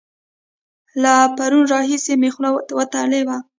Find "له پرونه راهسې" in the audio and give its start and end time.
1.01-2.13